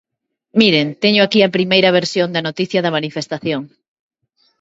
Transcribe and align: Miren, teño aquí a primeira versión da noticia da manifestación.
Miren, 0.59 0.87
teño 1.03 1.21
aquí 1.23 1.39
a 1.43 1.53
primeira 1.57 1.95
versión 1.99 2.29
da 2.31 2.45
noticia 2.47 2.83
da 2.85 2.95
manifestación. 2.97 3.61